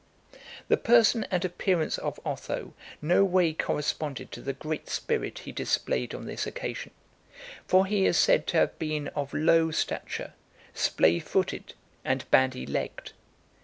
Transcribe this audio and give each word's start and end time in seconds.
XII. 0.33 0.39
The 0.69 0.77
person 0.77 1.23
and 1.29 1.45
appearance 1.45 1.99
of 1.99 2.19
Otho 2.25 2.73
no 3.03 3.23
way 3.23 3.53
corresponded 3.53 4.31
to 4.31 4.41
the 4.41 4.51
great 4.53 4.89
spirit 4.89 5.37
he 5.45 5.51
displayed 5.51 6.15
on 6.15 6.25
this 6.25 6.47
occasion; 6.47 6.89
for 7.67 7.85
he 7.85 8.07
is 8.07 8.17
said 8.17 8.47
to 8.47 8.57
have 8.57 8.79
been 8.79 9.09
of 9.09 9.31
low 9.31 9.69
stature, 9.69 10.33
splay 10.73 11.19
footed, 11.19 11.75
and 12.03 12.25
bandy 12.31 12.65
legged. 12.65 13.11